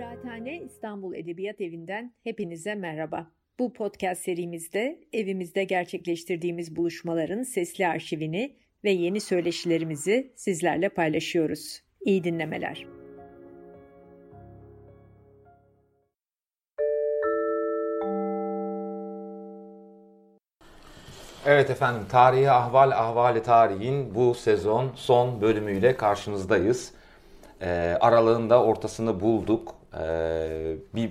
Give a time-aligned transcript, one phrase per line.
[0.00, 3.30] Kıraathane İstanbul Edebiyat Evi'nden hepinize merhaba.
[3.58, 11.82] Bu podcast serimizde evimizde gerçekleştirdiğimiz buluşmaların sesli arşivini ve yeni söyleşilerimizi sizlerle paylaşıyoruz.
[12.00, 12.86] İyi dinlemeler.
[21.46, 26.94] Evet efendim, Tarihi Ahval Ahvali Tarihin bu sezon son bölümüyle karşınızdayız.
[27.62, 29.79] Ee, aralığında ortasını bulduk.
[29.98, 31.10] Ee, bir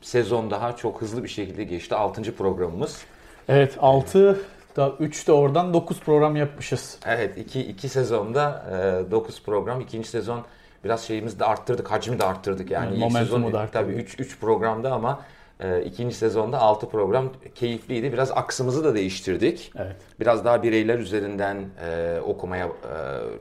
[0.00, 1.94] sezon daha çok hızlı bir şekilde geçti.
[1.94, 2.36] 6.
[2.36, 3.02] programımız.
[3.48, 4.40] Evet 6
[4.76, 6.98] da 3 de oradan 9 program yapmışız.
[7.06, 8.64] Evet 2 2 sezonda
[9.10, 9.80] 9 program.
[9.80, 10.44] İkinci sezon
[10.84, 12.88] biraz şeyimizi de arttırdık, hacmi de arttırdık yani.
[12.88, 15.20] Evet, İlk sezon da tabii 3 3 programda ama
[15.60, 18.12] e, ikinci sezonda 6 program keyifliydi.
[18.12, 19.72] Biraz aksımızı da değiştirdik.
[19.76, 19.96] Evet.
[20.20, 22.70] Biraz daha bireyler üzerinden e, okumaya e,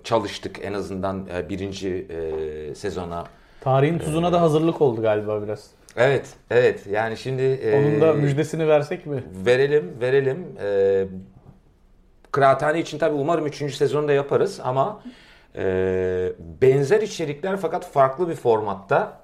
[0.04, 3.24] çalıştık en azından e, birinci e, sezona.
[3.64, 5.68] Tarihin tuzuna da hazırlık oldu galiba biraz.
[5.98, 6.88] Evet, evet.
[6.88, 9.24] Yani şimdi e, Onun da müjdesini versek mi?
[9.46, 10.46] verelim, verelim.
[10.64, 11.06] E,
[12.32, 15.02] Kıraathane için tabii umarım üçüncü sezonu da yaparız ama
[15.56, 15.64] e,
[16.62, 19.20] benzer içerikler fakat farklı bir formatta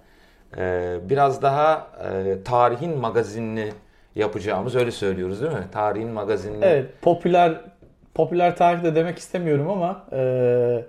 [0.57, 3.71] e, biraz daha e, tarihin magazinini
[4.15, 5.67] yapacağımız öyle söylüyoruz değil mi?
[5.71, 6.65] Tarihin magazinini.
[6.65, 7.61] Evet popüler
[8.13, 10.85] popüler tarih de demek istemiyorum ama e,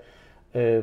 [0.54, 0.80] e,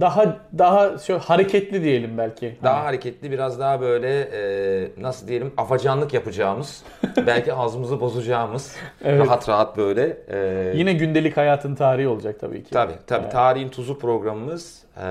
[0.00, 2.56] daha daha şu hareketli diyelim belki.
[2.62, 6.82] Daha Hani, hareketli biraz daha böyle e, nasıl diyelim afacanlık yapacağımız
[7.26, 9.20] belki ağzımızı bozacağımız Evet.
[9.26, 12.70] rahat rahat böyle e, yine gündelik hayatın tarihi olacak tabii ki.
[12.70, 13.22] Tabii tabii.
[13.22, 13.32] Evet.
[13.32, 15.02] Tarihin Tuzu programımız e,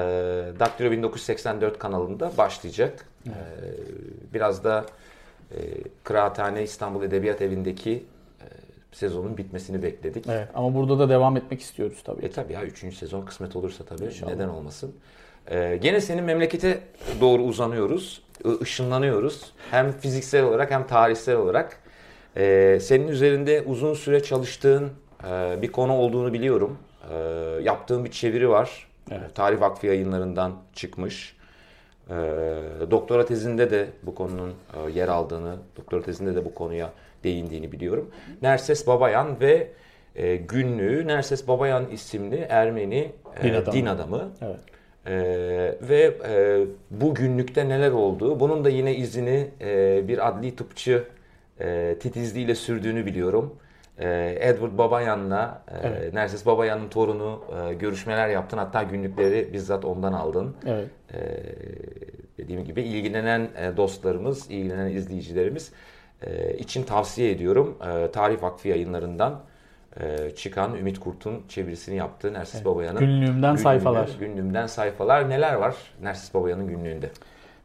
[0.60, 3.06] Daktilo 1984 kanalında başlayacak.
[3.28, 3.34] E,
[4.34, 4.86] biraz da
[5.52, 5.58] e,
[6.04, 8.04] Kıraathane İstanbul Edebiyat Evi'ndeki
[8.96, 10.26] sezonun bitmesini bekledik.
[10.30, 12.26] Evet, ama burada da devam etmek istiyoruz tabii.
[12.26, 12.96] E tabii ya 3.
[12.98, 14.32] sezon kısmet olursa tabii İnşallah.
[14.32, 14.96] neden olmasın.
[15.48, 16.80] E, gene senin memlekete
[17.22, 18.22] doğru uzanıyoruz,
[18.62, 19.52] ışınlanıyoruz.
[19.72, 21.80] Hem fiziksel olarak hem tarihsel olarak.
[22.38, 24.90] E, senin üzerinde uzun süre çalıştığın
[25.30, 26.78] e, bir konu olduğunu biliyorum.
[27.12, 27.16] E,
[27.64, 28.88] yaptığın bir çeviri var.
[29.12, 29.36] Evet.
[29.36, 31.36] Tarih Vakfı yayınlarından çıkmış.
[32.10, 32.14] E,
[32.92, 36.90] doktora tezinde de bu konunun e, yer aldığını, doktora tezinde de bu konuya
[37.26, 38.12] değindiğini biliyorum.
[38.42, 39.68] Nerses Babayan ve
[40.16, 43.74] e, günlüğü Nerses Babayan isimli Ermeni e, Din adamı.
[43.76, 44.30] din adamı.
[44.42, 44.60] Evet.
[45.08, 45.14] E,
[45.90, 46.60] ve e,
[46.92, 51.04] bu günlükte neler olduğu, bunun da yine izini e, bir adli tıpçı
[51.60, 53.56] e, titizliğiyle sürdüğünü biliyorum.
[54.00, 56.14] E, Edward Babayan'la, e, Evet.
[56.14, 58.58] Nerses Babayan'ın torunu e, görüşmeler yaptın.
[58.58, 60.56] Hatta günlükleri bizzat ondan aldın.
[60.68, 60.88] Evet.
[61.14, 61.20] Ee,
[62.38, 65.72] dediğim gibi ilgilenen e, dostlarımız, ilgilenen izleyicilerimiz
[66.26, 67.78] e, için tavsiye ediyorum.
[67.82, 69.40] E, Tarih Vakfı yayınlarından
[70.00, 74.10] e, çıkan Ümit Kurt'un çevirisini yaptığı Nersis Babayan'ın Günlüğümden sayfalar.
[74.20, 75.30] Günlüğümden sayfalar.
[75.30, 77.10] Neler var Nersis Babayan'ın günlüğünde?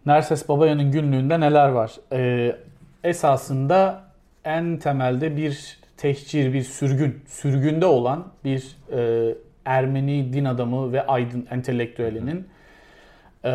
[0.06, 1.93] Nerses Babayan'ın günlüğünde neler var?
[2.12, 2.56] Ee,
[3.04, 4.04] esasında
[4.44, 9.34] en temelde bir tehcir, bir sürgün, sürgünde olan bir e,
[9.65, 12.49] Ermeni din adamı ve aydın entelektüelinin
[13.44, 13.53] e,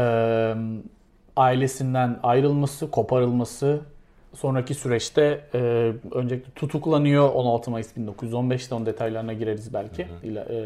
[1.37, 3.81] ailesinden ayrılması, koparılması,
[4.35, 5.57] sonraki süreçte e,
[6.11, 10.07] öncelikle tutuklanıyor 16 Mayıs 1915'te onun detaylarına gireriz belki.
[10.23, 10.57] İla- e,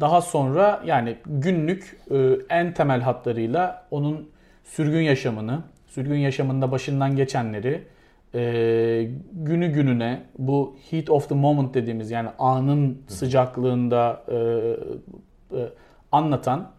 [0.00, 2.16] daha sonra yani günlük e,
[2.48, 4.28] en temel hatlarıyla onun
[4.64, 7.82] sürgün yaşamını, sürgün yaşamında başından geçenleri
[8.34, 14.36] e, günü gününe bu heat of the moment dediğimiz yani anın sıcaklığında e,
[15.58, 15.68] e,
[16.12, 16.70] anlatan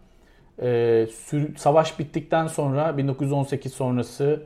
[0.62, 4.44] e, sür- savaş bittikten sonra 1918 sonrası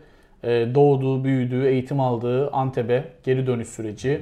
[0.75, 4.21] doğduğu, büyüdüğü, eğitim aldığı Antep'e geri dönüş süreci.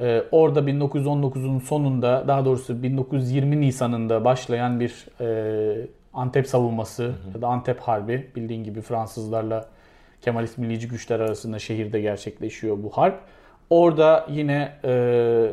[0.00, 7.46] Ee, orada 1919'un sonunda daha doğrusu 1920 Nisan'ında başlayan bir e, Antep savunması ya da
[7.46, 9.68] Antep Harbi bildiğin gibi Fransızlarla
[10.22, 13.20] Kemalist millici güçler arasında şehirde gerçekleşiyor bu harp.
[13.70, 15.50] Orada yine e,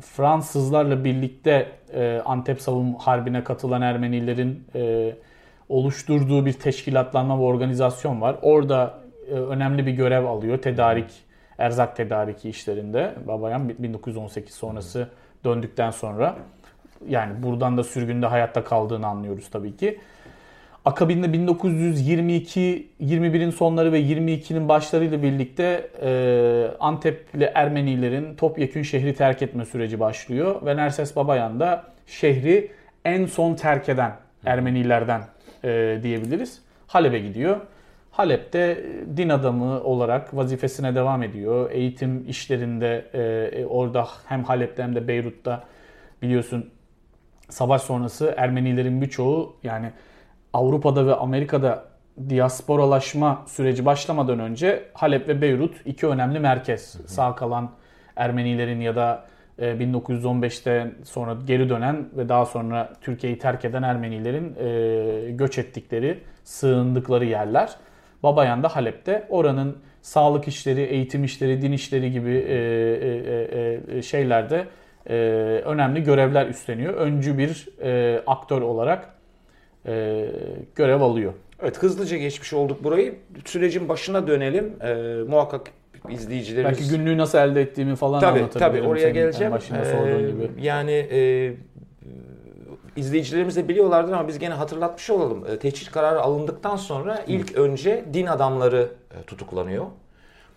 [0.00, 5.14] Fransızlarla birlikte e, Antep savunma harbine katılan Ermenilerin e,
[5.68, 8.36] oluşturduğu bir teşkilatlanma ve organizasyon var.
[8.42, 8.94] Orada
[9.30, 10.58] e, önemli bir görev alıyor.
[10.58, 11.10] Tedarik,
[11.58, 13.14] erzak tedariki işlerinde.
[13.26, 15.08] Babayan 1918 sonrası
[15.44, 16.36] döndükten sonra
[17.08, 19.98] yani buradan da sürgünde hayatta kaldığını anlıyoruz tabii ki.
[20.84, 29.64] Akabinde 1922, 21'in sonları ve 22'nin başlarıyla birlikte e, Antepli Ermenilerin topyekün şehri terk etme
[29.64, 30.66] süreci başlıyor.
[30.66, 32.70] Ve Nerses Babayan da şehri
[33.04, 34.12] en son terk eden
[34.46, 35.22] Ermenilerden
[35.64, 36.62] e, diyebiliriz.
[36.86, 37.60] Halep'e gidiyor.
[38.10, 41.70] Halep'te e, din adamı olarak vazifesine devam ediyor.
[41.70, 43.20] Eğitim işlerinde e,
[43.60, 45.64] e, orada hem Halep'te hem de Beyrut'ta
[46.22, 46.70] biliyorsun
[47.48, 49.90] savaş sonrası Ermenilerin birçoğu yani
[50.52, 51.84] Avrupa'da ve Amerika'da
[52.28, 56.94] diasporalaşma süreci başlamadan önce Halep ve Beyrut iki önemli merkez.
[56.94, 57.08] Hı hı.
[57.08, 57.70] Sağ kalan
[58.16, 59.24] Ermenilerin ya da
[59.58, 66.18] 1915'te e, sonra geri dönen ve daha sonra Türkiye'yi terk eden Ermenilerin e, göç ettikleri,
[66.44, 67.76] sığındıkları yerler.
[68.22, 69.26] Babayan da Halep'te.
[69.28, 74.66] Oranın sağlık işleri, eğitim işleri, din işleri gibi e, şeylerde
[75.64, 76.94] önemli görevler üstleniyor.
[76.94, 77.68] Öncü bir
[78.26, 79.14] aktör olarak
[80.74, 81.32] görev alıyor.
[81.62, 83.14] Evet hızlıca geçmiş olduk burayı.
[83.44, 84.76] Sürecin başına dönelim.
[85.28, 85.70] muhakkak
[86.10, 86.78] izleyicilerimiz...
[86.78, 88.82] Belki günlüğü nasıl elde ettiğimi falan tabii, anlatabilirim.
[88.82, 89.52] Tabii oraya geleceğim.
[89.52, 90.50] Başında ee, gibi.
[90.60, 91.52] Yani e,
[92.96, 95.46] izleyicilerimiz de biliyorlardır ama biz gene hatırlatmış olalım.
[95.46, 98.88] E, tehcir kararı alındıktan sonra ilk önce din adamları
[99.20, 99.86] e, tutuklanıyor.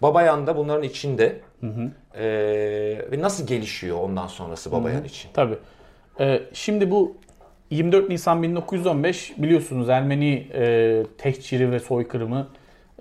[0.02, 1.40] Babayan da bunların içinde.
[1.62, 1.92] Hı hı.
[2.20, 2.26] E,
[3.12, 5.06] ve nasıl gelişiyor ondan sonrası Babayan hı hı.
[5.06, 5.30] için?
[5.34, 5.58] Tabii.
[6.20, 7.18] E, şimdi bu
[7.70, 12.48] 24 Nisan 1915 biliyorsunuz Ermeni e, tehciri ve soykırımı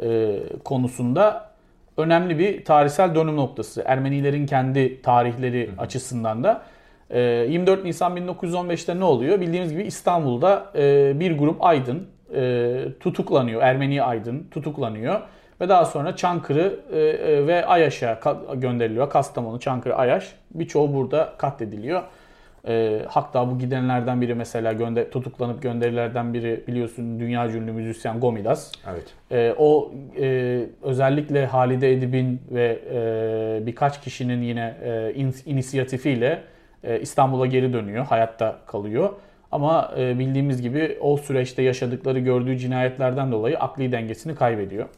[0.02, 1.50] e, konusunda
[1.96, 3.82] önemli bir tarihsel dönüm noktası.
[3.86, 5.80] Ermenilerin kendi tarihleri Hı.
[5.80, 6.62] açısından da.
[7.10, 9.40] 24 ee, Nisan 1915'te ne oluyor?
[9.40, 13.62] Bildiğimiz gibi İstanbul'da e, bir grup aydın e, tutuklanıyor.
[13.62, 15.20] Ermeni aydın tutuklanıyor.
[15.60, 18.20] Ve daha sonra Çankırı e, ve Ayaş'a
[18.54, 19.10] gönderiliyor.
[19.10, 20.34] Kastamonu, Çankırı, Ayaş.
[20.54, 22.02] Birçoğu burada katlediliyor.
[22.66, 28.72] E, hatta bu gidenlerden biri mesela gönder, tutuklanıp gönderilerden biri biliyorsun dünya ünlü müzisyen Gomidas.
[28.90, 29.04] Evet.
[29.30, 36.42] E, o e, özellikle Halide Edip'in ve e, birkaç kişinin yine e, in, inisiyatifiyle
[36.84, 38.04] e, İstanbul'a geri dönüyor.
[38.04, 39.10] Hayatta kalıyor.
[39.52, 44.88] Ama e, bildiğimiz gibi o süreçte yaşadıkları gördüğü cinayetlerden dolayı akli dengesini kaybediyor.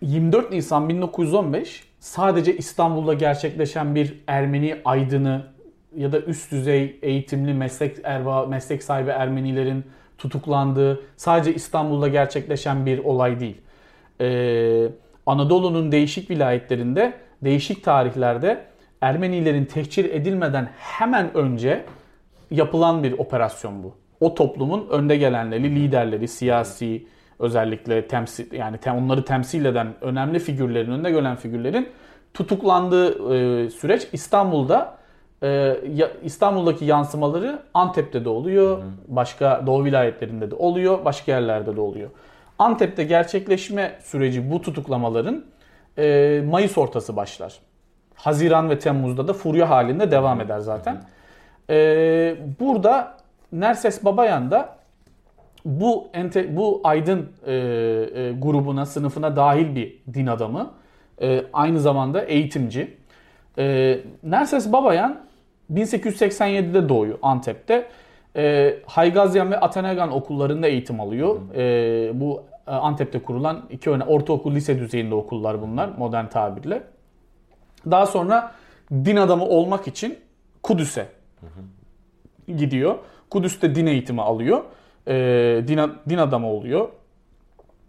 [0.00, 5.42] 24 Nisan 1915 sadece İstanbul'da gerçekleşen bir Ermeni aydını
[5.96, 9.84] ya da üst düzey eğitimli meslek erba, meslek sahibi Ermenilerin
[10.18, 13.56] tutuklandığı sadece İstanbul'da gerçekleşen bir olay değil.
[14.20, 14.88] Ee,
[15.26, 17.12] Anadolu'nun değişik vilayetlerinde,
[17.42, 18.64] değişik tarihlerde
[19.00, 21.84] Ermenilerin tehcir edilmeden hemen önce
[22.50, 23.94] yapılan bir operasyon bu.
[24.20, 27.06] O toplumun önde gelenleri, liderleri, siyasi
[27.38, 31.88] özellikle temsil yani tem, onları temsil eden önemli figürlerin, önde gelen figürlerin
[32.34, 34.97] tutuklandığı e, süreç İstanbul'da
[35.42, 35.76] ee,
[36.22, 38.82] İstanbul'daki yansımaları Antep'te de oluyor.
[39.08, 41.04] Başka doğu vilayetlerinde de oluyor.
[41.04, 42.10] Başka yerlerde de oluyor.
[42.58, 45.44] Antep'te gerçekleşme süreci bu tutuklamaların
[45.98, 47.58] e, Mayıs ortası başlar.
[48.14, 51.02] Haziran ve Temmuz'da da furya halinde devam eder zaten.
[51.70, 53.16] Ee, burada
[53.52, 54.78] Nerses Babayan da
[55.64, 60.70] bu ente, bu aydın e, e, grubuna, sınıfına dahil bir din adamı.
[61.22, 62.96] E, aynı zamanda eğitimci.
[63.58, 65.20] E, Nerses Babayan
[65.74, 67.88] 1887'de doğuyor Antep'te.
[68.36, 71.54] E, Haygazyan ve Atenegan okullarında eğitim alıyor.
[71.54, 76.82] E, bu Antep'te kurulan iki öne ortaokul lise düzeyinde okullar bunlar modern tabirle.
[77.90, 78.52] Daha sonra
[78.92, 80.18] din adamı olmak için
[80.62, 81.06] Kudüs'e
[82.56, 82.94] gidiyor.
[83.30, 84.64] Kudüs'te din eğitimi alıyor.
[85.08, 85.14] E,
[85.68, 86.88] din, din adamı oluyor.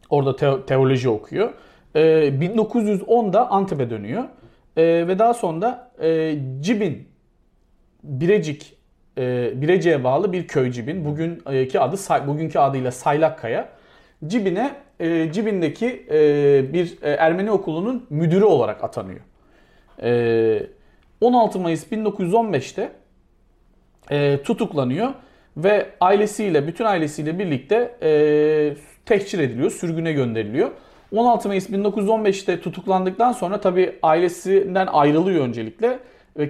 [0.10, 1.54] Orada te- teoloji okuyor.
[1.96, 4.24] E, 1910'da Antep'e dönüyor.
[4.78, 7.09] E, ve daha sonra e, Cibin
[8.04, 8.78] Birecik
[9.18, 11.06] e, Birecik'e bağlı bir köy Cibin.
[11.06, 13.69] Bugünkü adı bugünkü adıyla Saylakkaya.
[14.28, 19.19] Cibin'e e, Cibin'deki e, bir e, Ermeni okulunun müdürü olarak atanıyor.
[20.04, 20.68] E,
[21.21, 22.92] 16 Mayıs 1915'te
[24.12, 25.14] e, tutuklanıyor
[25.57, 28.12] ve ailesiyle, bütün ailesiyle birlikte e,
[29.06, 30.71] tehcir ediliyor, sürgüne gönderiliyor.
[31.16, 36.00] 16 Mayıs 1915'te tutuklandıktan sonra tabi ailesinden ayrılıyor öncelikle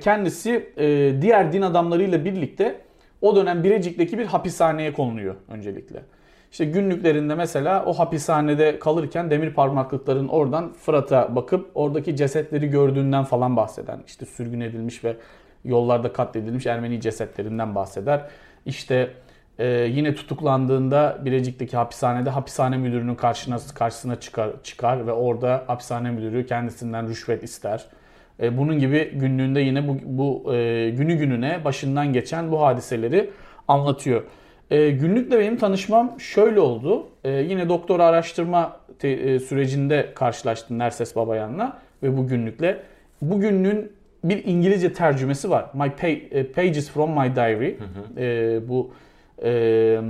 [0.02, 2.82] kendisi e, diğer din adamlarıyla birlikte
[3.22, 6.04] o dönem Birecik'teki bir hapishaneye konuluyor öncelikle.
[6.52, 13.58] İşte günlüklerinde mesela o hapishanede kalırken demir parmaklıkların oradan Fırat'a bakıp oradaki cesetleri gördüğünden falan
[13.58, 15.16] bahseden, işte sürgün edilmiş ve
[15.66, 18.30] yollarda katledilmiş Ermeni cesetlerinden bahseder.
[18.66, 19.10] İşte
[19.60, 26.46] ee, yine tutuklandığında Birecik'teki hapishanede hapishane müdürünün karşısına, karşısına çıkar, çıkar ve orada hapishane müdürü
[26.46, 27.86] kendisinden rüşvet ister.
[28.42, 33.30] E, bunun gibi günlüğünde yine bu, bu e, günü gününe başından geçen bu hadiseleri
[33.68, 34.24] anlatıyor.
[34.72, 37.08] E, günlükle benim tanışmam şöyle oldu.
[37.24, 42.80] E, yine doktora araştırma te, e, sürecinde karşılaştım Nerses Babayan'la ve bu günlükle.
[43.22, 43.92] Bu günlüğün
[44.24, 45.66] bir İngilizce tercümesi var.
[45.74, 47.78] My pay, Pages from My Diary.
[47.78, 48.22] Hı hı.
[48.22, 48.92] E, bu
[49.44, 50.02] e,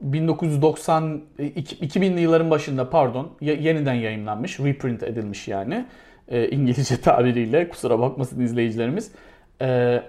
[0.00, 5.86] 1990 2000'li yılların başında pardon yeniden yayınlanmış, reprint edilmiş yani
[6.30, 9.12] e, İngilizce tabiriyle kusura bakmasın izleyicilerimiz.
[9.62, 10.00] E,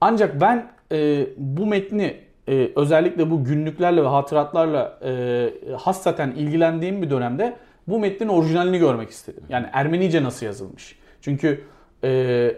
[0.00, 2.16] ancak ben e, bu metni
[2.48, 7.56] e, özellikle bu günlüklerle ve hatıratlarla e, hassaten ilgilendiğim bir dönemde
[7.88, 9.42] bu metnin orijinalini görmek istedim.
[9.48, 10.98] Yani Ermenice nasıl yazılmış?
[11.20, 11.64] Çünkü
[12.04, 12.54] e,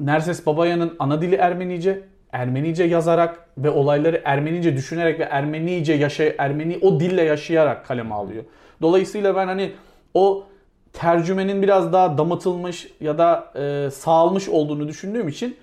[0.00, 2.00] Nerses Babayan'ın ana dili Ermenice,
[2.32, 8.44] Ermenice yazarak ve olayları Ermenice düşünerek ve Ermenice yaşay Ermeni o dille yaşayarak kaleme alıyor.
[8.82, 9.72] Dolayısıyla ben hani
[10.14, 10.46] o
[10.92, 15.56] tercümenin biraz daha damıtılmış ya da e, sağalmış olduğunu düşündüğüm için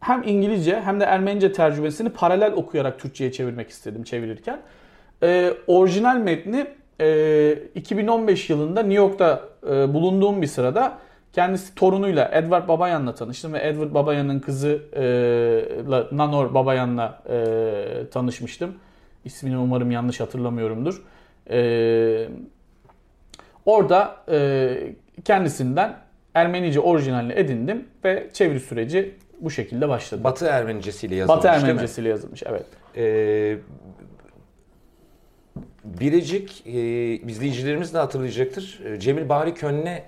[0.00, 4.60] hem İngilizce hem de Ermenice tercümesini paralel okuyarak Türkçe'ye çevirmek istedim çevirirken.
[5.22, 6.66] E, orijinal metni
[7.00, 10.98] e, 2015 yılında New York'ta e, bulunduğum bir sırada
[11.32, 18.74] kendisi torunuyla Edward Babayan'la tanıştım ve Edward Babayan'ın kızı e, Nanor Babayan'la e, tanışmıştım.
[19.24, 21.02] İsmini umarım yanlış hatırlamıyorumdur.
[21.50, 22.28] E,
[23.68, 24.78] orada e,
[25.24, 25.96] kendisinden
[26.34, 30.24] Ermenice orijinalini edindim ve çeviri süreci bu şekilde başladı.
[30.24, 32.64] Batı Ermenicesiyle yazılmış Batı Ermenicesiyle yazılmış evet.
[32.96, 33.56] Ee,
[35.84, 36.70] Biricik e,
[37.16, 38.80] izleyicilerimiz de hatırlayacaktır.
[38.84, 40.02] E, Cemil Bahri Könne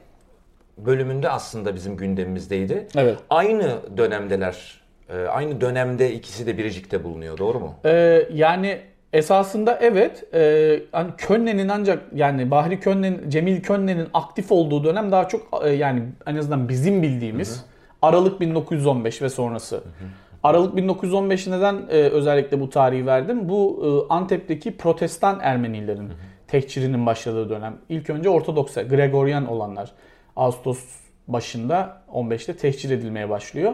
[0.79, 2.87] bölümünde aslında bizim gündemimizdeydi.
[2.97, 3.19] Evet.
[3.31, 4.81] Aynı dönemdeler.
[5.09, 7.39] E, aynı dönemde ikisi de Biricik'te bulunuyor.
[7.39, 7.75] Doğru mu?
[7.85, 8.81] Ee, yani
[9.13, 10.35] esasında evet.
[10.35, 15.71] E, hani Könne'nin ancak yani Bahri Könne'nin, Cemil Könne'nin aktif olduğu dönem daha çok e,
[15.71, 17.65] yani en azından bizim bildiğimiz hı hı.
[18.03, 19.77] Aralık 1915 ve sonrası.
[19.77, 20.09] Hı hı.
[20.43, 23.49] Aralık 1915 neden e, özellikle bu tarihi verdim?
[23.49, 26.17] Bu e, Antep'teki protestan Ermenilerin hı hı.
[26.49, 27.77] tekçirinin başladığı dönem.
[27.89, 29.93] İlk önce Ortodoks, Gregorian olanlar.
[30.37, 30.85] Ağustos
[31.29, 33.73] başında 15'te tehcir edilmeye başlıyor.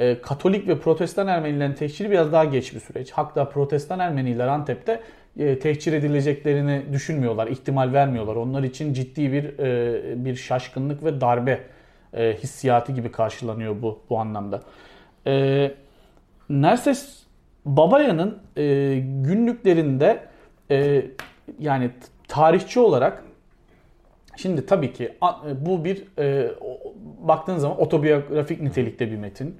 [0.00, 3.10] E, Katolik ve Protestan Ermenilerin tehciri biraz daha geç bir süreç.
[3.10, 5.00] Hatta Protestan Ermeniler Antep'te
[5.38, 8.36] e, tehcir edileceklerini düşünmüyorlar, ihtimal vermiyorlar.
[8.36, 11.60] Onlar için ciddi bir e, bir şaşkınlık ve darbe
[12.14, 14.62] e, hissiyatı gibi karşılanıyor bu bu anlamda.
[16.48, 17.22] Nerses
[17.64, 18.38] Babaya'nın
[19.24, 20.20] günlüklerinde
[21.58, 21.90] yani
[22.28, 23.24] tarihçi olarak
[24.36, 25.12] Şimdi tabii ki
[25.60, 26.50] bu bir e,
[27.20, 29.56] baktığın zaman otobiyografik nitelikte bir metin,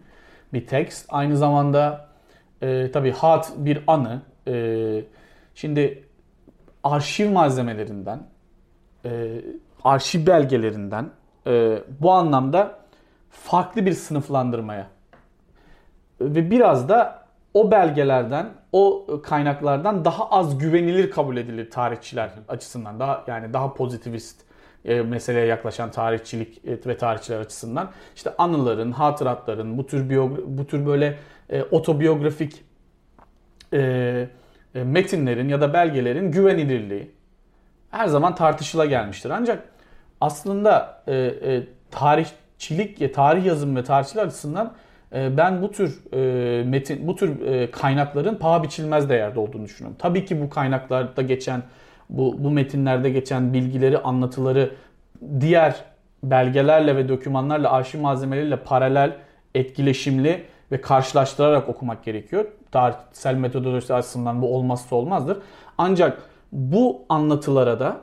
[0.52, 1.06] bir tekst.
[1.08, 2.08] Aynı zamanda
[2.62, 4.22] e, tabii hat bir anı.
[4.46, 5.04] E,
[5.54, 6.04] şimdi
[6.84, 8.20] arşiv malzemelerinden,
[9.04, 9.40] e,
[9.84, 11.10] arşiv belgelerinden
[11.46, 12.78] e, bu anlamda
[13.30, 14.86] farklı bir sınıflandırmaya
[16.20, 17.20] ve biraz da
[17.54, 23.00] o belgelerden, o kaynaklardan daha az güvenilir kabul edilir tarihçiler açısından.
[23.00, 24.49] Daha yani daha pozitivist
[24.84, 30.10] e, meseleye yaklaşan tarihçilik e, ve tarihçiler açısından işte anıların, hatıratların, bu tür
[30.46, 31.18] bu tür böyle
[31.50, 32.64] e, otobiyografik
[33.72, 34.28] e,
[34.74, 37.10] e, metinlerin ya da belgelerin güvenilirliği
[37.90, 39.30] her zaman tartışıla gelmiştir.
[39.30, 39.64] Ancak
[40.20, 44.72] aslında e, e, tarihçilik, tarih yazım ve tarihçiler açısından
[45.14, 46.00] e, ben bu tür
[46.64, 47.36] metin, bu tür
[47.70, 49.96] kaynakların paha biçilmez değerde olduğunu düşünüyorum.
[50.00, 51.62] Tabii ki bu kaynaklarda geçen
[52.10, 54.70] bu, bu metinlerde geçen bilgileri, anlatıları
[55.40, 55.84] diğer
[56.22, 59.16] belgelerle ve dokümanlarla, arşiv malzemeleriyle paralel,
[59.54, 62.44] etkileşimli ve karşılaştırarak okumak gerekiyor.
[62.72, 65.38] Tarihsel metodoloji açısından bu olmazsa olmazdır.
[65.78, 68.00] Ancak bu anlatılara da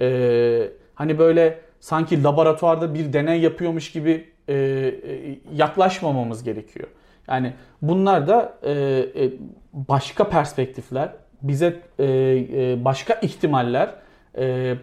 [0.00, 6.88] e, hani böyle sanki laboratuvarda bir deney yapıyormuş gibi e, e yaklaşmamamız gerekiyor.
[7.28, 9.32] Yani bunlar da e, e,
[9.72, 13.94] başka perspektifler, bize e, e, başka ihtimaller,
[14.38, 14.74] e,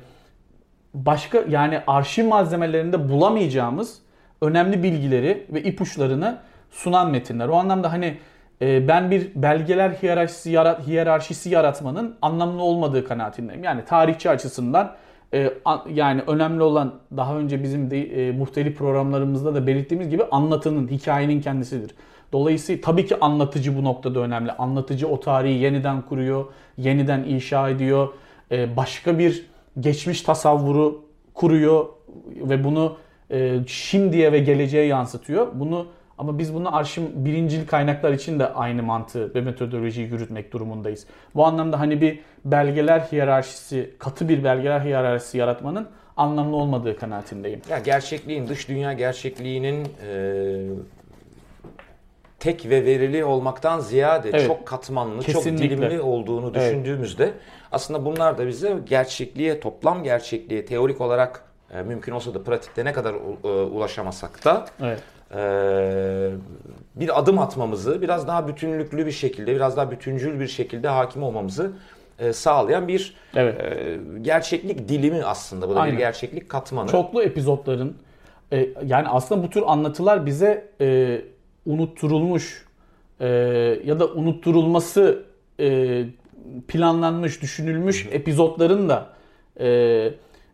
[0.93, 3.99] başka yani arşiv malzemelerinde bulamayacağımız
[4.41, 6.37] önemli bilgileri ve ipuçlarını
[6.71, 7.47] sunan metinler.
[7.47, 8.17] O anlamda hani
[8.61, 13.63] e, ben bir belgeler hiyerarşisi, yarat, hiyerarşisi yaratmanın anlamlı olmadığı kanaatindeyim.
[13.63, 14.95] Yani tarihçi açısından
[15.33, 20.23] e, a, yani önemli olan daha önce bizim de e, muhtelif programlarımızda da belirttiğimiz gibi
[20.31, 21.95] anlatının, hikayenin kendisidir.
[22.33, 24.51] Dolayısıyla tabii ki anlatıcı bu noktada önemli.
[24.51, 26.45] Anlatıcı o tarihi yeniden kuruyor,
[26.77, 28.09] yeniden inşa ediyor.
[28.51, 29.45] Ee, başka bir
[29.79, 31.85] geçmiş tasavvuru kuruyor
[32.35, 32.97] ve bunu
[33.31, 35.47] e, şimdiye ve geleceğe yansıtıyor.
[35.53, 41.07] Bunu ama biz bunu arşiv birincil kaynaklar için de aynı mantığı ve metodolojiyi yürütmek durumundayız.
[41.35, 47.61] Bu anlamda hani bir belgeler hiyerarşisi, katı bir belgeler hiyerarşisi yaratmanın anlamlı olmadığı kanaatindeyim.
[47.69, 50.67] Ya gerçekliğin, dış dünya gerçekliğinin e,
[52.45, 54.47] tek ve verili olmaktan ziyade evet.
[54.47, 55.51] çok katmanlı, Kesinlikle.
[55.51, 57.33] çok dilimli olduğunu düşündüğümüzde evet.
[57.71, 62.93] aslında bunlar da bize gerçekliğe, toplam gerçekliğe teorik olarak e, mümkün olsa da pratikte ne
[62.93, 64.99] kadar e, ulaşamasak da evet.
[65.35, 65.39] e,
[66.95, 71.71] bir adım atmamızı, biraz daha bütünlüklü bir şekilde, biraz daha bütüncül bir şekilde hakim olmamızı
[72.19, 73.61] e, sağlayan bir evet.
[73.61, 75.69] e, gerçeklik dilimi aslında.
[75.69, 75.93] Bu da Aynen.
[75.93, 76.89] bir gerçeklik katmanı.
[76.89, 77.97] Çoklu epizotların
[78.53, 81.21] e, yani aslında bu tür anlatılar bize e,
[81.65, 82.65] unutturulmuş
[83.19, 83.27] e,
[83.85, 85.23] ya da unutturulması
[85.59, 86.03] e,
[86.67, 89.09] planlanmış, düşünülmüş epizotların da
[89.59, 90.09] e,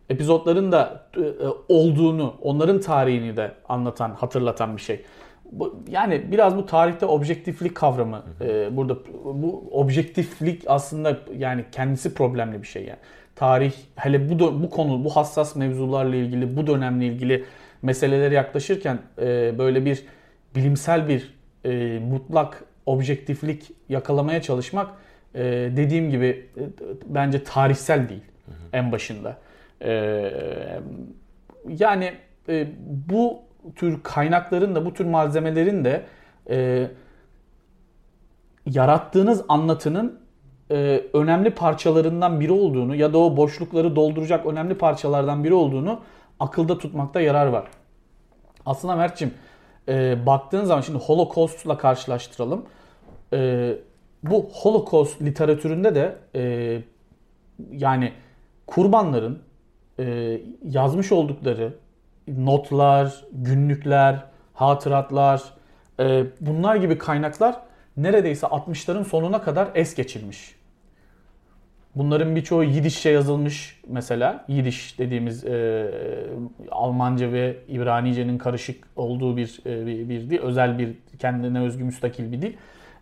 [0.10, 1.24] epizotların da e,
[1.70, 5.01] olduğunu, onların tarihini de anlatan, hatırlatan bir şey.
[5.51, 12.62] Bu, yani biraz bu tarihte objektiflik kavramı e, burada bu objektiflik aslında yani kendisi problemli
[12.62, 13.00] bir şey yani.
[13.36, 17.46] Tarih hele bu bu konu bu hassas mevzularla ilgili bu dönemle ilgili
[17.82, 20.03] meselelere yaklaşırken e, böyle bir
[20.55, 21.34] bilimsel bir
[21.65, 24.91] e, mutlak objektiflik yakalamaya çalışmak
[25.36, 25.43] e,
[25.75, 26.62] dediğim gibi e,
[27.05, 28.55] bence tarihsel değil hı hı.
[28.74, 29.38] en başında.
[29.81, 29.91] E,
[31.67, 32.13] yani
[32.50, 32.67] e,
[33.10, 33.39] bu
[33.75, 36.05] tür kaynakların da bu tür malzemelerin de
[36.50, 36.88] e,
[38.65, 40.20] yarattığınız anlatının
[40.72, 46.01] e, önemli parçalarından biri olduğunu ya da o boşlukları dolduracak önemli parçalardan biri olduğunu
[46.39, 47.67] akılda tutmakta yarar var.
[48.65, 49.34] Aslında Mert'ciğim
[49.88, 52.66] e, baktığın zaman şimdi Holocaust'la karşılaştıralım.
[53.34, 53.74] E,
[54.24, 56.84] bu Holocaust literatüründe de e,
[57.72, 58.14] yani
[58.68, 59.44] kurbanların
[60.00, 61.74] e, yazmış oldukları
[62.28, 65.44] notlar, günlükler, hatıratlar,
[66.00, 67.62] e, bunlar gibi kaynaklar
[67.98, 70.61] neredeyse 60'ların sonuna kadar es geçilmiş.
[71.95, 74.45] Bunların birçoğu Yidişçe yazılmış mesela.
[74.48, 75.91] Yidiş dediğimiz e,
[76.71, 80.39] Almanca ve İbranice'nin karışık olduğu bir, e, bir, bir dil.
[80.39, 82.53] Özel bir kendine özgü müstakil bir dil.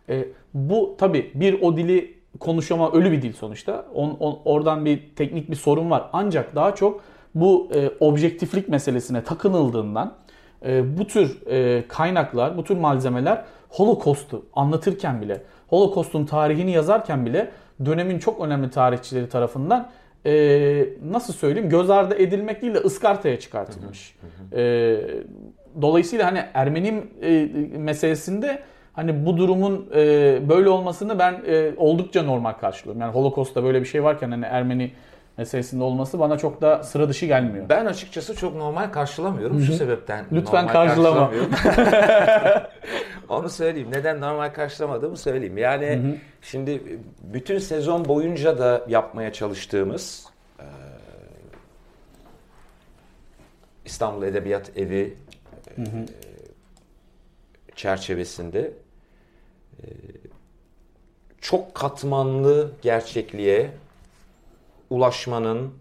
[0.08, 3.86] E, bu tabi bir o dili konuşama ölü bir dil sonuçta.
[3.94, 6.04] On, on, oradan bir teknik bir sorun var.
[6.12, 7.00] Ancak daha çok
[7.34, 10.14] bu e, objektiflik meselesine takınıldığından
[10.66, 17.50] e, bu tür e, kaynaklar, bu tür malzemeler Holocaust'u anlatırken bile, Holocaust'un tarihini yazarken bile
[17.84, 19.90] dönemin çok önemli tarihçileri tarafından
[20.26, 20.32] e,
[21.10, 24.14] nasıl söyleyeyim göz ardı edilmek değil de ıskartaya çıkartılmış.
[24.52, 24.96] E,
[25.82, 29.98] dolayısıyla hani Ermeni e, meselesinde hani bu durumun e,
[30.48, 33.00] böyle olmasını ben e, oldukça normal karşılıyorum.
[33.00, 34.92] Yani Holocaust'ta böyle bir şey varken hani Ermeni
[35.40, 37.68] meselesinde olması bana çok da sıra dışı gelmiyor.
[37.68, 39.64] Ben açıkçası çok normal karşılamıyorum Hı-hı.
[39.66, 40.24] şu sebepten.
[40.32, 41.32] Lütfen karşılama.
[43.28, 43.88] Onu söyleyeyim.
[43.92, 45.58] Neden normal karşılamadığımı söyleyeyim.
[45.58, 46.16] Yani Hı-hı.
[46.42, 50.26] şimdi bütün sezon boyunca da yapmaya çalıştığımız
[50.58, 50.66] e,
[53.84, 55.16] İstanbul Edebiyat Evi
[55.78, 55.84] e,
[57.76, 58.72] çerçevesinde
[59.82, 59.86] e,
[61.40, 63.70] çok katmanlı gerçekliğe
[64.90, 65.72] ulaşmanın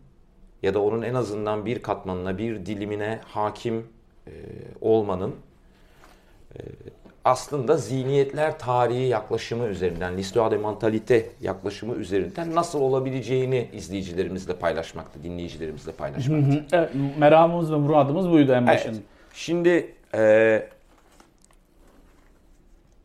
[0.63, 3.87] ya da onun en azından bir katmanına, bir dilimine hakim
[4.27, 4.31] e,
[4.81, 5.35] olmanın
[6.55, 6.59] e,
[7.25, 15.91] aslında zihniyetler tarihi yaklaşımı üzerinden, l'histoire de mentalité yaklaşımı üzerinden nasıl olabileceğini izleyicilerimizle paylaşmakta, dinleyicilerimizle
[15.91, 16.77] paylaşmakta.
[16.77, 18.91] Evet, meramımız ve muradımız buydu en başında.
[18.91, 19.03] Evet.
[19.33, 20.69] Şimdi e,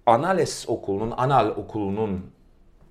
[0.06, 2.33] Anales okulunun, Anal okulunun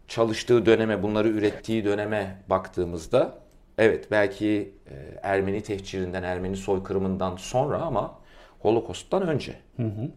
[0.07, 3.35] çalıştığı döneme, bunları ürettiği döneme baktığımızda
[3.77, 8.19] evet belki e, Ermeni tehcirinden, Ermeni soykırımından sonra ama
[8.59, 9.55] Holokost'tan önce.
[9.77, 10.09] Hı hı.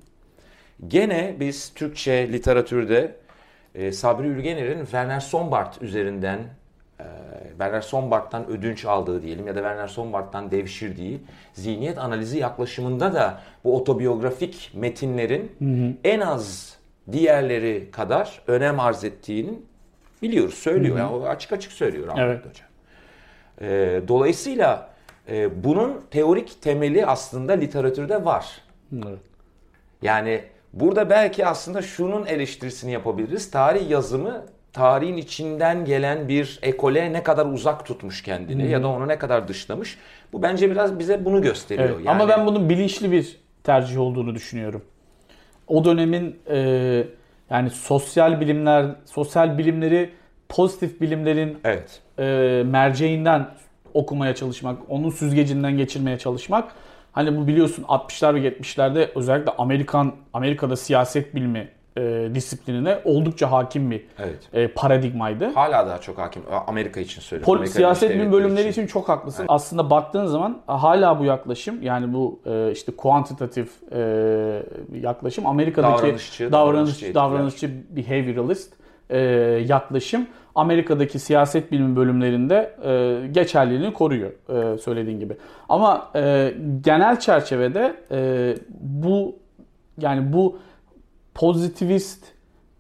[0.89, 3.17] Gene biz Türkçe literatürde
[3.75, 6.39] e, Sabri Ülgener'in Werner Sombart üzerinden
[7.01, 7.05] e,
[7.49, 11.21] Werner Sombart'tan ödünç aldığı diyelim ya da Werner Sombart'tan devşirdiği
[11.53, 15.93] zihniyet analizi yaklaşımında da bu otobiyografik metinlerin hı hı.
[16.05, 16.77] en az
[17.13, 19.67] diğerleri kadar önem arz ettiğinin
[20.29, 20.99] biliyoruz, söylüyor.
[20.99, 22.45] Yani o açık açık söylüyor Ahmet evet.
[22.47, 22.65] Hoca.
[23.61, 24.91] E, dolayısıyla
[25.29, 28.47] e, bunun teorik temeli aslında literatürde var.
[28.93, 29.19] Evet.
[30.03, 30.41] Yani
[30.73, 33.51] burada belki aslında şunun eleştirisini yapabiliriz.
[33.51, 38.71] Tarih yazımı tarihin içinden gelen bir ekole ne kadar uzak tutmuş kendini Hı-hı.
[38.71, 39.99] ya da onu ne kadar dışlamış.
[40.33, 41.89] Bu bence biraz bize bunu gösteriyor.
[41.89, 42.23] Evet, yani...
[42.23, 44.83] Ama ben bunun bilinçli bir tercih olduğunu düşünüyorum.
[45.69, 47.05] O dönemin e,
[47.51, 50.11] yani sosyal bilimler, sosyal bilimleri
[50.49, 52.01] pozitif bilimlerin evet.
[52.19, 53.49] e, merceğinden
[53.95, 56.73] okumaya çalışmak, onun süzgecinden geçirmeye çalışmak.
[57.13, 63.91] Hani bu biliyorsun 60'lar ve 70'lerde özellikle Amerikan Amerika'da siyaset bilimi e, disiplinine oldukça hakim
[63.91, 64.39] bir evet.
[64.53, 65.47] e, paradigmaydı.
[65.47, 66.43] Hala daha çok hakim.
[66.67, 67.53] Amerika için söylüyorum.
[67.53, 68.83] Pol- Amerika siyaset bilim bölümleri için.
[68.83, 69.41] için çok haklısın.
[69.41, 69.51] Evet.
[69.51, 74.63] Aslında baktığın zaman hala bu yaklaşım yani bu e, işte kuantitatif e,
[75.01, 78.75] yaklaşım Amerika'daki davranışçı, davranışçı, davranışçı, davranışçı behavioralist
[79.11, 79.19] e,
[79.69, 85.37] yaklaşım Amerika'daki siyaset bilimi bölümlerinde e, geçerliliğini koruyor e, söylediğin gibi.
[85.69, 89.37] Ama e, genel çerçevede e, bu
[90.01, 90.59] yani bu
[91.37, 92.25] pozitivist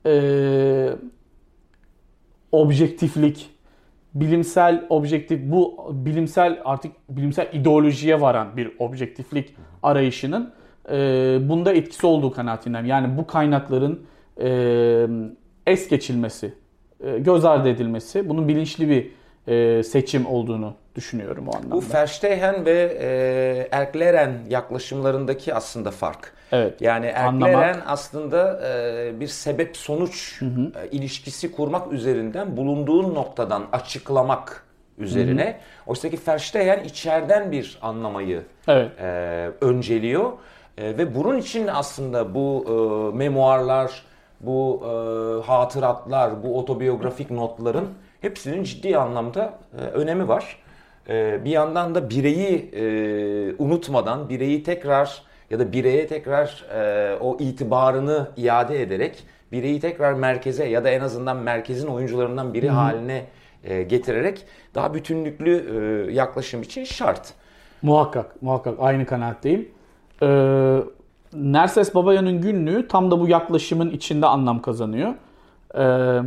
[0.06, 0.92] e,
[2.52, 3.50] objektiflik,
[4.14, 10.52] bilimsel objektif bu bilimsel artık bilimsel ideolojiye varan bir objektiflik arayışının
[10.90, 10.94] e,
[11.48, 12.86] bunda etkisi olduğu kanaatindeyim.
[12.86, 14.06] Yani bu kaynakların
[14.40, 15.06] e,
[15.66, 16.54] es geçilmesi
[17.00, 18.28] e, göz ardı edilmesi.
[18.28, 19.10] Bunun bilinçli bir
[19.52, 21.74] e, seçim olduğunu düşünüyorum o anlamda.
[21.74, 26.32] Bu Verstehen ve e, Erkleren yaklaşımlarındaki aslında fark.
[26.52, 26.80] Evet.
[26.80, 27.82] Yani Erkleren Anlamak.
[27.86, 34.62] aslında e, bir sebep sonuç e, ilişkisi kurmak üzerinden bulunduğun noktadan açıklamak
[34.98, 35.60] üzerine.
[35.86, 38.90] Oysa ki Verstehen içeriden bir anlamayı Evet.
[39.00, 39.04] e,
[39.60, 40.32] önceliyor.
[40.78, 44.02] E, ve bunun için aslında bu e, memuarlar,
[44.40, 47.88] bu e, hatıratlar, bu otobiyografik notların
[48.20, 50.56] hepsinin ciddi anlamda e, önemi var.
[51.08, 52.84] E, bir yandan da bireyi e,
[53.58, 60.64] unutmadan, bireyi tekrar ya da bireye tekrar e, o itibarını iade ederek, bireyi tekrar merkeze
[60.64, 63.24] ya da en azından merkezin oyuncularından biri haline
[63.64, 67.34] e, getirerek daha bütünlüklü yaklaşım için şart.
[67.82, 69.68] Muhakkak, muhakkak aynı kanaatteyim.
[70.22, 70.78] Ee,
[71.34, 75.14] Nerses Babayan'ın günlüğü tam da bu yaklaşımın içinde anlam kazanıyor.
[75.78, 76.20] Ee,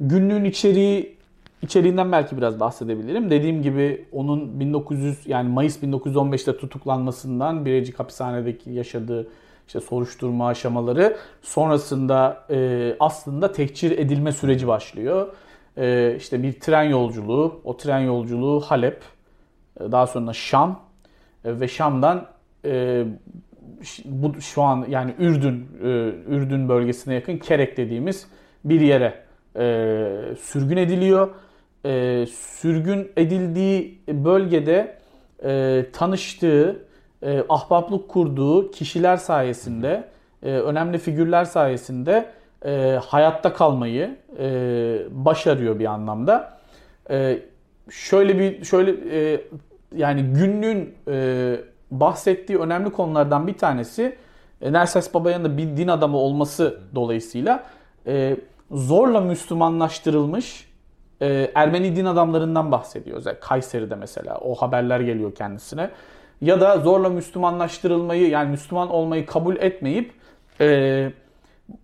[0.00, 1.17] günlüğün içeriği
[1.62, 3.30] içeriğinden belki biraz bahsedebilirim.
[3.30, 9.28] Dediğim gibi onun 1900 yani Mayıs 1915'te tutuklanmasından Birecik hapishanedeki yaşadığı
[9.66, 15.28] işte soruşturma aşamaları sonrasında e, aslında tehcir edilme süreci başlıyor.
[15.76, 19.02] E, işte bir tren yolculuğu, o tren yolculuğu Halep,
[19.80, 20.80] e, daha sonra Şam
[21.44, 22.26] e, ve Şam'dan
[22.64, 23.04] e,
[24.04, 25.86] bu şu an yani Ürdün e,
[26.28, 28.26] Ürdün bölgesine yakın Kerek dediğimiz
[28.64, 29.14] bir yere
[29.56, 31.30] e, sürgün ediliyor.
[31.84, 34.96] E, sürgün edildiği bölgede
[35.44, 36.76] e, tanıştığı,
[37.22, 40.04] e, ahbaplık kurduğu kişiler sayesinde,
[40.42, 42.26] e, önemli figürler sayesinde
[42.64, 44.46] e, hayatta kalmayı e,
[45.10, 46.58] başarıyor bir anlamda.
[47.10, 47.38] E,
[47.90, 49.40] şöyle bir şöyle e,
[49.96, 51.56] yani günlüğün e,
[51.90, 54.16] bahsettiği önemli konulardan bir tanesi
[54.62, 57.64] e, Nerses Babayan'ın da bir din adamı olması dolayısıyla
[58.06, 58.36] e,
[58.70, 60.67] zorla Müslümanlaştırılmış
[61.22, 63.16] e, Ermeni din adamlarından bahsediyor.
[63.16, 65.90] Özellikle Kayseri'de mesela o haberler geliyor kendisine.
[66.40, 70.12] Ya da zorla Müslümanlaştırılmayı yani Müslüman olmayı kabul etmeyip
[70.60, 71.10] e,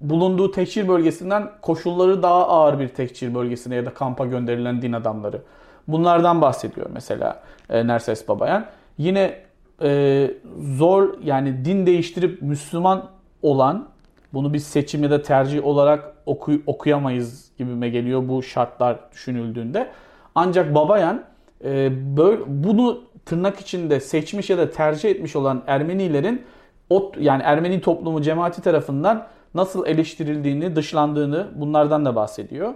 [0.00, 5.42] bulunduğu tehcir bölgesinden koşulları daha ağır bir tehcir bölgesine ya da kampa gönderilen din adamları.
[5.88, 8.66] Bunlardan bahsediyor mesela e, Nerses Babayan.
[8.98, 9.40] Yine
[9.82, 10.30] e,
[10.76, 13.10] zor yani din değiştirip Müslüman
[13.42, 13.88] olan
[14.32, 19.88] bunu biz seçim ya da tercih olarak oku- okuyamayız gibime geliyor bu şartlar düşünüldüğünde.
[20.34, 21.24] Ancak Babayan
[21.64, 26.42] e, böyle, bunu tırnak içinde seçmiş ya da tercih etmiş olan Ermenilerin
[26.90, 32.74] o yani Ermeni toplumu cemaati tarafından nasıl eleştirildiğini, dışlandığını bunlardan da bahsediyor.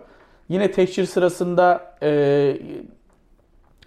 [0.48, 2.10] Yine tehcir sırasında e,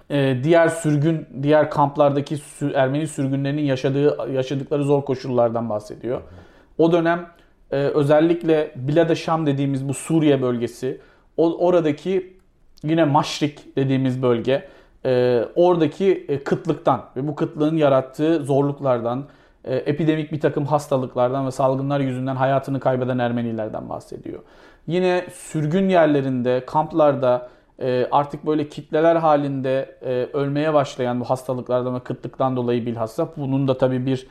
[0.09, 6.21] e, diğer sürgün, diğer kamplardaki sü- Ermeni sürgünlerinin yaşadığı yaşadıkları zor koşullardan bahsediyor.
[6.77, 7.27] O dönem
[7.71, 11.01] e, özellikle Bilad-ı Şam dediğimiz bu Suriye bölgesi,
[11.37, 12.37] o, oradaki
[12.83, 14.67] yine Maşrik dediğimiz bölge,
[15.05, 19.25] e, oradaki e, kıtlıktan ve bu kıtlığın yarattığı zorluklardan,
[19.65, 24.39] e, epidemik bir takım hastalıklardan ve salgınlar yüzünden hayatını kaybeden Ermenilerden bahsediyor.
[24.87, 31.99] Yine sürgün yerlerinde, kamplarda e, artık böyle kitleler halinde e, ölmeye başlayan bu hastalıklardan ve
[31.99, 34.27] kıtlıktan dolayı bilhassa bunun da tabii bir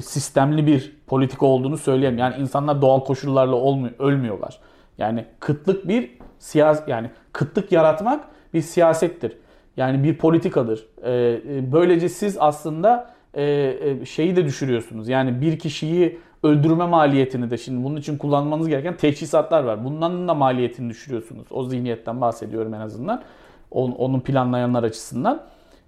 [0.00, 2.18] sistemli bir politika olduğunu söyleyeyim.
[2.18, 4.58] Yani insanlar doğal koşullarla olmuyor, ölmüyorlar.
[4.98, 9.36] Yani kıtlık bir siyas yani kıtlık yaratmak bir siyasettir.
[9.76, 10.86] Yani bir politikadır.
[11.02, 15.08] E, e, böylece siz aslında e, e, şeyi de düşürüyorsunuz.
[15.08, 19.84] Yani bir kişiyi öldürme maliyetini de şimdi bunun için kullanmanız gereken teçhizatlar var.
[19.84, 21.46] Bunların da maliyetini düşürüyorsunuz.
[21.50, 23.22] O zihniyetten bahsediyorum en azından.
[23.70, 25.42] Onun, onun planlayanlar açısından.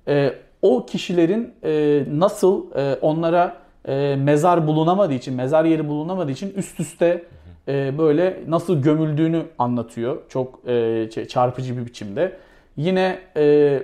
[0.08, 6.54] E, o kişilerin e, nasıl e, onlara e, mezar bulunamadığı için, mezar yeri bulunamadığı için
[6.56, 7.24] üst üste
[7.68, 10.22] e, böyle nasıl gömüldüğünü anlatıyor.
[10.28, 12.36] Çok e, çarpıcı bir biçimde.
[12.76, 13.82] Yine e,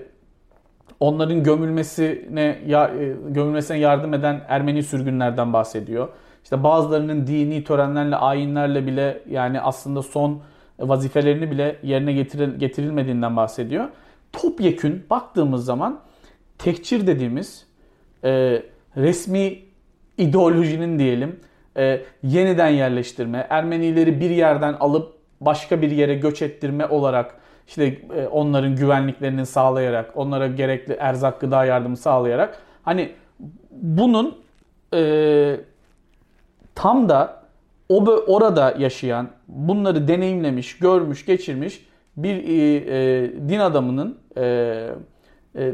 [1.01, 6.09] onların gömülmesine ya, e, gömülmesine yardım eden Ermeni sürgünlerden bahsediyor.
[6.45, 10.41] İşte bazılarının dini törenlerle, ayinlerle bile yani aslında son
[10.79, 13.89] vazifelerini bile yerine getiril, getirilmediğinden bahsediyor.
[14.33, 16.01] Topyekün baktığımız zaman
[16.59, 17.67] tekçir dediğimiz
[18.25, 18.63] e,
[18.97, 19.68] resmi
[20.19, 21.41] ideolojinin diyelim
[21.77, 27.35] e, yeniden yerleştirme, Ermenileri bir yerden alıp başka bir yere göç ettirme olarak
[27.67, 27.85] işte
[28.17, 33.13] e, onların güvenliklerini sağlayarak, onlara gerekli erzak gıda yardımı sağlayarak hani
[33.71, 34.39] bunun
[34.95, 35.61] e,
[36.75, 37.43] tam da
[37.89, 44.89] o orada yaşayan, bunları deneyimlemiş, görmüş, geçirmiş bir e, e, din adamının e,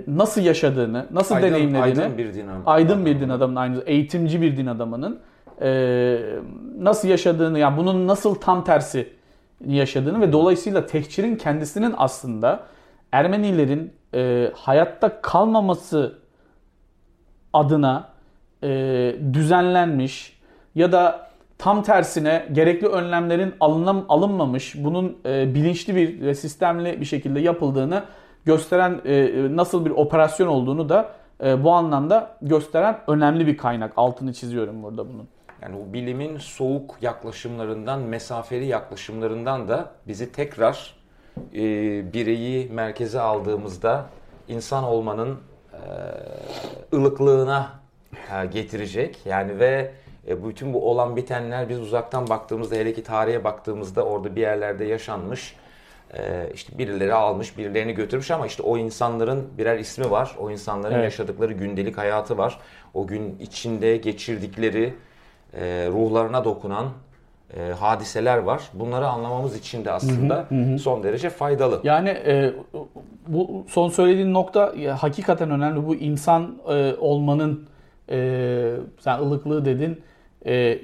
[0.06, 2.62] nasıl yaşadığını, nasıl Aydın- deneyimlediğini, aydın bir din adamı.
[2.66, 5.18] aydın bir din adamının, aynı eğitimci bir din adamının
[5.62, 6.18] e,
[6.78, 9.08] nasıl yaşadığını, yani bunun nasıl tam tersi
[9.66, 12.60] yaşadığını ve dolayısıyla tehcirin kendisinin aslında
[13.12, 16.18] Ermenilerin e, hayatta kalmaması
[17.52, 18.08] adına
[18.62, 18.68] e,
[19.32, 20.40] düzenlenmiş
[20.74, 27.04] ya da tam tersine gerekli önlemlerin alınam, alınmamış, bunun e, bilinçli bir ve sistemli bir
[27.06, 28.02] şekilde yapıldığını
[28.44, 31.08] gösteren e, nasıl bir operasyon olduğunu da
[31.44, 33.92] e, bu anlamda gösteren önemli bir kaynak.
[33.96, 35.28] Altını çiziyorum burada bunun.
[35.62, 40.94] Yani o bilimin soğuk yaklaşımlarından, mesafeli yaklaşımlarından da bizi tekrar
[41.54, 41.62] e,
[42.12, 44.06] bireyi merkeze aldığımızda
[44.48, 45.38] insan olmanın
[45.72, 47.70] e, ılıklığına
[48.32, 49.18] e, getirecek.
[49.24, 49.92] Yani ve
[50.28, 54.84] e, bütün bu olan bitenler biz uzaktan baktığımızda hele ki tarihe baktığımızda orada bir yerlerde
[54.84, 55.56] yaşanmış.
[56.18, 60.36] E, işte birileri almış, birilerini götürmüş ama işte o insanların birer ismi var.
[60.40, 61.04] O insanların Evet.
[61.04, 62.58] yaşadıkları gündelik hayatı var.
[62.94, 64.94] O gün içinde geçirdikleri
[65.54, 66.86] e, ruhlarına dokunan
[67.56, 68.62] e, hadiseler var.
[68.74, 70.48] Bunları anlamamız için de aslında
[70.78, 71.80] son derece faydalı.
[71.84, 72.52] Yani e,
[73.28, 75.86] bu son söylediğin nokta ya, hakikaten önemli.
[75.86, 77.68] Bu insan e, olmanın
[78.10, 80.02] e, sen ılıklığı dedin.
[80.46, 80.78] E,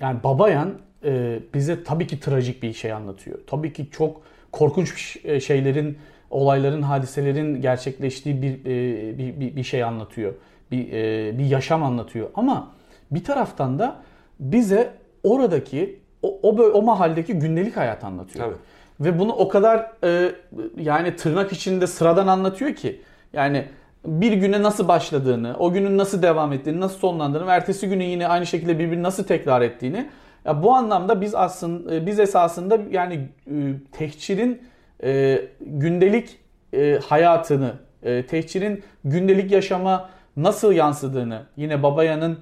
[0.00, 0.72] yani Babayan
[1.04, 3.38] e, bize tabii ki trajik bir şey anlatıyor.
[3.46, 4.20] Tabii ki çok
[4.52, 5.98] korkunç bir ş- şeylerin,
[6.30, 10.34] olayların, hadiselerin gerçekleştiği bir e, bir, bir, bir şey anlatıyor.
[10.70, 12.30] Bir e, bir yaşam anlatıyor.
[12.34, 12.72] Ama
[13.10, 13.96] bir taraftan da
[14.40, 14.90] bize
[15.22, 18.44] oradaki o, o, o mahalledeki gündelik hayat anlatıyor.
[18.44, 18.56] Tabii.
[19.00, 20.32] Ve bunu o kadar e,
[20.76, 23.00] yani tırnak içinde sıradan anlatıyor ki.
[23.32, 23.64] Yani
[24.06, 28.28] bir güne nasıl başladığını, o günün nasıl devam ettiğini, nasıl sonlandığını ve ertesi günü yine
[28.28, 30.06] aynı şekilde birbirini nasıl tekrar ettiğini.
[30.44, 33.54] Ya bu anlamda biz aslında biz esasında yani e,
[33.92, 34.62] tehcirin
[35.02, 36.38] e, gündelik
[36.72, 42.38] e, hayatını, e, tehcirin gündelik yaşama nasıl yansıdığını, yine Babayan'ın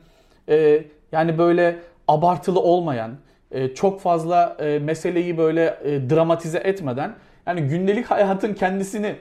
[0.49, 1.77] e, yani böyle
[2.09, 3.11] abartılı olmayan,
[3.51, 7.15] e, çok fazla e, meseleyi böyle e, dramatize etmeden
[7.47, 9.17] yani gündelik hayatın kendisini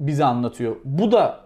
[0.00, 0.76] bize anlatıyor.
[0.84, 1.40] Bu da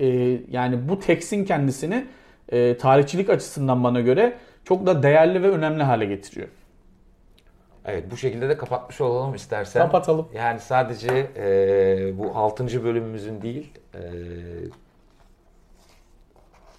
[0.00, 0.06] e,
[0.50, 2.06] yani bu tekstin kendisini
[2.48, 4.34] e, tarihçilik açısından bana göre
[4.68, 6.48] çok da değerli ve önemli hale getiriyor.
[7.84, 9.82] Evet bu şekilde de kapatmış olalım istersen.
[9.82, 10.28] Kapatalım.
[10.34, 12.84] Yani sadece e, bu 6.
[12.84, 14.00] bölümümüzün değil e,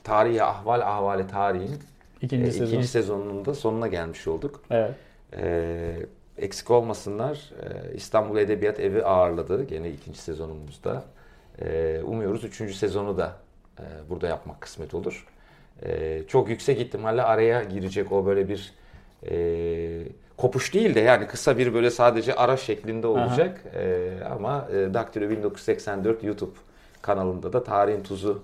[0.04, 1.80] tarihi ahval ahvali tarihin
[2.22, 2.66] İkinci e, sezon.
[2.66, 4.62] ikinci sezonunun da sonuna gelmiş olduk.
[4.70, 4.92] Evet.
[5.38, 5.96] E,
[6.38, 11.04] eksik olmasınlar e, İstanbul Edebiyat Evi ağırladı gene ikinci sezonumuzda.
[11.62, 13.36] E, umuyoruz üçüncü sezonu da
[13.80, 15.28] e, burada yapmak kısmet olur.
[15.86, 18.74] E, çok yüksek ihtimalle araya girecek o böyle bir
[19.32, 19.38] e,
[20.38, 23.62] kopuş değil de yani kısa bir böyle sadece ara şeklinde olacak.
[23.76, 26.56] E, ama e, Daktilo 1984 YouTube
[27.02, 28.44] kanalında da Tarihin Tuzu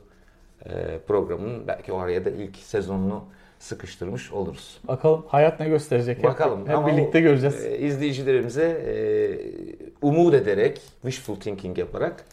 [0.66, 0.70] e,
[1.08, 3.24] programının belki o araya da ilk sezonunu
[3.60, 4.78] sıkıştırmış oluruz.
[4.88, 6.18] Bakalım hayat ne gösterecek?
[6.18, 6.68] Hep- Bakalım.
[6.68, 7.66] Hep, Ama birlikte göreceğiz.
[7.66, 8.96] e, izleyicilerimize e,
[10.02, 12.24] umut ederek, wishful thinking yaparak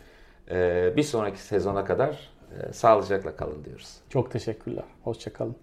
[0.51, 2.32] e, bir sonraki sezona kadar
[2.73, 3.97] sağlıcakla kalın diyoruz.
[4.09, 4.85] Çok teşekkürler.
[5.03, 5.57] Hoşçakalın.